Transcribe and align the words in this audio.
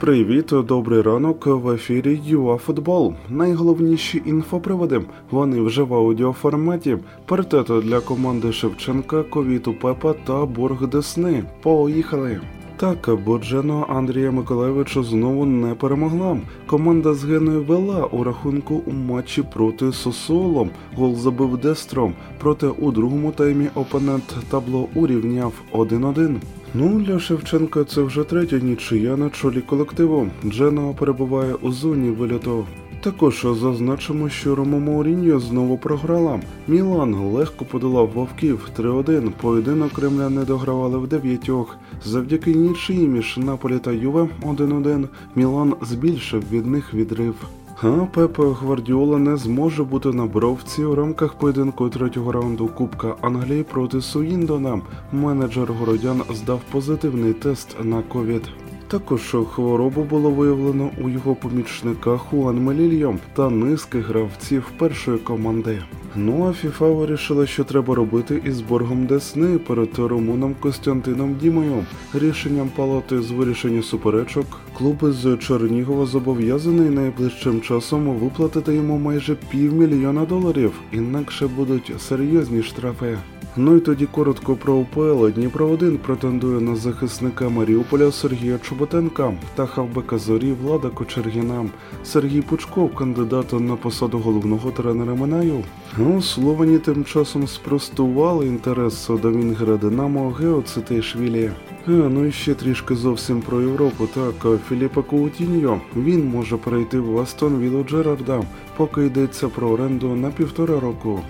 Привіт, 0.00 0.46
добрий 0.46 1.02
ранок 1.02 1.46
в 1.46 1.70
ефірі 1.70 2.20
ЮАФутбол. 2.24 3.14
Найголовніші 3.28 4.22
інфоприводи. 4.26 5.02
Вони 5.30 5.60
вже 5.60 5.82
в 5.82 5.94
аудіоформаті. 5.94 6.98
Партето 7.26 7.80
для 7.80 8.00
команди 8.00 8.52
Шевченка, 8.52 9.22
Ковіту 9.22 9.74
Пепа 9.74 10.12
та 10.12 10.46
Борг 10.46 10.88
Десни. 10.88 11.44
Поїхали. 11.62 12.40
Так, 12.76 13.10
Боджено 13.24 13.86
Андрія 13.88 14.30
Миколаєвича 14.30 15.02
знову 15.02 15.46
не 15.46 15.74
перемогла. 15.74 16.38
Команда 16.66 17.14
з 17.14 17.24
Геною 17.24 17.64
вела 17.64 18.04
у 18.04 18.24
рахунку 18.24 18.82
у 18.86 18.92
матчі 18.92 19.42
проти 19.54 19.92
Сосоло. 19.92 20.68
Гол 20.96 21.14
забив 21.14 21.58
Дестром. 21.58 22.14
Проте 22.38 22.66
у 22.66 22.92
другому 22.92 23.32
таймі 23.32 23.68
опонент 23.74 24.36
табло 24.50 24.88
урівняв 24.94 25.52
1-1. 25.72 26.36
Ну, 26.78 27.00
для 27.00 27.18
Шевченка 27.18 27.84
це 27.84 28.02
вже 28.02 28.24
третя 28.24 28.58
нічия 28.58 29.16
на 29.16 29.30
чолі 29.30 29.60
колективу. 29.60 30.28
Джено 30.44 30.94
перебуває 30.98 31.54
у 31.54 31.72
зоні 31.72 32.10
вильоту. 32.10 32.66
Також 33.00 33.46
зазначимо, 33.60 34.28
що 34.28 34.54
Рома 34.54 34.78
Мауріньо 34.78 35.40
знову 35.40 35.78
програла. 35.78 36.40
Мілан 36.68 37.14
легко 37.14 37.64
подолав 37.64 38.10
вовків 38.14 38.68
3-1. 38.78 39.30
Поєдинок 39.30 39.92
Кремля 39.92 40.28
не 40.28 40.44
догравали 40.44 40.98
в 40.98 41.06
дев'ятьох. 41.06 41.76
Завдяки 42.04 42.54
нічиї 42.54 43.08
між 43.08 43.36
Наполі 43.36 43.78
та 43.78 43.92
Юве 43.92 44.28
1-1 44.42 45.08
Мілан 45.34 45.74
збільшив 45.82 46.44
від 46.52 46.66
них 46.66 46.94
відрив. 46.94 47.34
А 47.82 48.06
Пепе 48.14 48.42
Гвардіола 48.42 49.18
не 49.18 49.36
зможе 49.36 49.84
бути 49.84 50.08
на 50.08 50.26
бровці 50.26 50.84
у 50.84 50.94
рамках 50.94 51.34
поєдинку 51.34 51.88
третього 51.88 52.32
раунду 52.32 52.68
Кубка 52.68 53.14
Англії 53.20 53.62
проти 53.62 54.00
Суїндона. 54.00 54.80
Менеджер 55.12 55.72
городян 55.72 56.22
здав 56.34 56.60
позитивний 56.70 57.32
тест 57.32 57.76
на 57.82 58.02
ковід. 58.02 58.42
Також 58.88 59.36
хворобу 59.54 60.02
було 60.02 60.30
виявлено 60.30 60.90
у 61.04 61.08
його 61.08 61.34
помічниках 61.34 62.20
Хуан 62.20 62.62
Мелільо 62.62 63.14
та 63.34 63.50
низки 63.50 64.00
гравців 64.00 64.72
першої 64.78 65.18
команди. 65.18 65.82
Ну 66.18 66.48
а 66.48 66.52
ФІФА 66.52 66.88
вирішила, 66.88 67.46
що 67.46 67.64
треба 67.64 67.94
робити 67.94 68.42
із 68.44 68.60
боргом 68.60 69.06
Десни 69.06 69.58
перед 69.58 69.98
румуном 69.98 70.54
Костянтином 70.60 71.34
Дімою. 71.34 71.84
Рішенням 72.14 72.70
палати 72.76 73.22
з 73.22 73.30
вирішення 73.30 73.82
суперечок 73.82 74.46
клуб 74.78 74.96
з 75.02 75.36
Чернігова 75.36 76.06
зобов'язаний 76.06 76.90
найближчим 76.90 77.60
часом 77.60 78.08
виплатити 78.08 78.74
йому 78.74 78.98
майже 78.98 79.36
півмільйона 79.50 80.24
доларів, 80.24 80.72
інакше 80.92 81.46
будуть 81.46 81.92
серйозні 81.98 82.62
штрафи. 82.62 83.18
Ну 83.58 83.76
і 83.76 83.80
тоді 83.80 84.06
коротко 84.06 84.56
про 84.56 84.74
УПЛ. 84.74 85.28
Дніпро 85.28 85.68
1 85.68 85.98
претендує 85.98 86.60
на 86.60 86.76
захисника 86.76 87.48
Маріуполя 87.48 88.12
Сергія 88.12 88.58
Чоботенка 88.58 89.32
та 89.54 89.66
хавбека 89.66 90.18
зорі 90.18 90.52
Влада 90.52 90.88
Кочергіна. 90.88 91.64
Сергій 92.04 92.40
Пучков, 92.40 92.94
кандидат 92.94 93.52
на 93.52 93.76
посаду 93.76 94.18
головного 94.18 94.70
тренера 94.70 95.14
Минаю. 95.14 95.64
Ну, 95.98 96.22
Словені 96.22 96.78
тим 96.78 97.04
часом 97.04 97.46
спростували 97.46 98.46
інтерес 98.46 99.08
до 99.22 99.32
Вінгера 99.32 99.76
Динамо 99.76 100.30
Гео 100.30 100.62
Цитейшвілі. 100.62 101.50
А, 101.86 101.90
ну 101.90 102.26
і 102.26 102.32
ще 102.32 102.54
трішки 102.54 102.94
зовсім 102.94 103.40
про 103.40 103.60
Європу. 103.60 104.08
Так, 104.14 104.60
Філіпа 104.68 105.02
Коутіньо. 105.02 105.80
Він 105.96 106.28
може 106.28 106.56
перейти 106.56 107.00
в 107.00 107.18
Астон 107.18 107.58
Віллу 107.58 107.84
Джерарда, 107.84 108.42
поки 108.76 109.06
йдеться 109.06 109.48
про 109.48 109.68
оренду 109.68 110.14
на 110.14 110.30
півтора 110.30 110.80
року. 110.80 111.20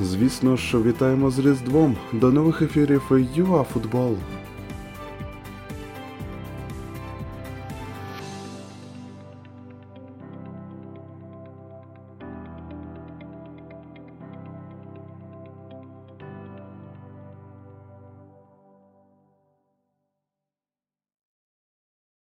Звісно 0.00 0.56
ж, 0.56 0.82
вітаємо 0.82 1.30
з 1.30 1.38
Різдвом. 1.38 1.96
До 2.12 2.32
нових 2.32 2.62
ефірів 2.62 3.02
ЮАФутбол. 3.34 4.16